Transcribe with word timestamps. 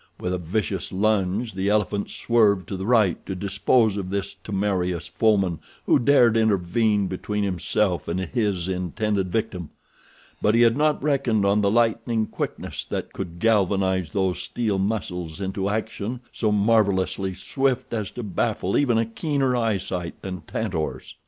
With 0.19 0.33
a 0.33 0.39
vicious 0.39 0.91
lunge 0.91 1.53
the 1.53 1.69
elephant 1.69 2.09
swerved 2.09 2.67
to 2.69 2.75
the 2.75 2.87
right 2.87 3.23
to 3.27 3.35
dispose 3.35 3.97
of 3.97 4.09
this 4.09 4.33
temerarious 4.33 5.07
foeman 5.07 5.59
who 5.85 5.99
dared 5.99 6.35
intervene 6.35 7.05
between 7.05 7.43
himself 7.43 8.07
and 8.07 8.19
his 8.19 8.67
intended 8.67 9.31
victim; 9.31 9.69
but 10.41 10.55
he 10.55 10.61
had 10.61 10.75
not 10.75 11.03
reckoned 11.03 11.45
on 11.45 11.61
the 11.61 11.69
lightning 11.69 12.25
quickness 12.25 12.83
that 12.85 13.13
could 13.13 13.37
galvanize 13.37 14.09
those 14.09 14.39
steel 14.41 14.79
muscles 14.79 15.39
into 15.39 15.69
action 15.69 16.21
so 16.33 16.51
marvelously 16.51 17.35
swift 17.35 17.93
as 17.93 18.09
to 18.09 18.23
baffle 18.23 18.75
even 18.79 18.97
a 18.97 19.05
keener 19.05 19.55
eyesight 19.55 20.19
than 20.23 20.41
Tantor's. 20.47 21.13